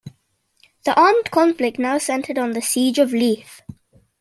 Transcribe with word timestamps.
The 0.83 0.99
armed 0.99 1.29
conflict 1.29 1.77
now 1.77 1.99
centered 1.99 2.39
on 2.39 2.53
the 2.53 2.61
Siege 2.63 2.97
of 2.97 3.11
Leith. 3.13 3.61